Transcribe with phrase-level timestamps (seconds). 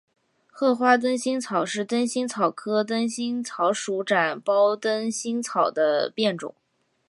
[0.51, 6.55] 褐花灯心草是灯心草科灯心草属展苞灯心草的变种。